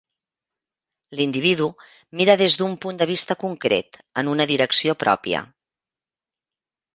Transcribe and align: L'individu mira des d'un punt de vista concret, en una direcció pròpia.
L'individu 1.17 1.67
mira 2.21 2.35
des 2.41 2.55
d'un 2.61 2.73
punt 2.85 2.97
de 3.01 3.07
vista 3.11 3.37
concret, 3.45 4.01
en 4.23 4.33
una 4.33 4.49
direcció 4.53 4.97
pròpia. 5.05 5.45